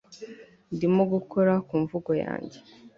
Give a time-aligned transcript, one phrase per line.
[0.75, 2.57] Ndimo gukora ku mvugo yanjye